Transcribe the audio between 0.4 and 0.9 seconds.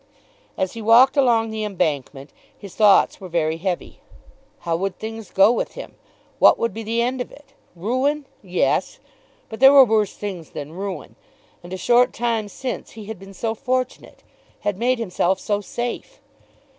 As he